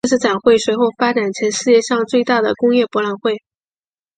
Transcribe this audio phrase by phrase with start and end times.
[0.03, 3.43] 这次展会随后发展成世界上最大的工业博览会。